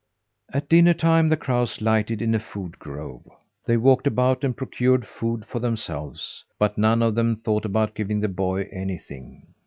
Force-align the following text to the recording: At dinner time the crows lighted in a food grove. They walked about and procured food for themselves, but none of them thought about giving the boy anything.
At 0.51 0.67
dinner 0.67 0.95
time 0.95 1.29
the 1.29 1.37
crows 1.37 1.79
lighted 1.79 2.23
in 2.23 2.33
a 2.33 2.39
food 2.39 2.79
grove. 2.79 3.21
They 3.67 3.77
walked 3.77 4.07
about 4.07 4.43
and 4.43 4.57
procured 4.57 5.05
food 5.05 5.45
for 5.45 5.59
themselves, 5.59 6.43
but 6.57 6.75
none 6.75 7.03
of 7.03 7.13
them 7.13 7.35
thought 7.35 7.65
about 7.65 7.93
giving 7.93 8.19
the 8.21 8.27
boy 8.27 8.67
anything. 8.71 9.53